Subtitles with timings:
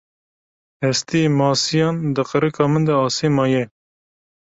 [0.81, 3.63] Hestiyê masiyan di qirika min de asê maye.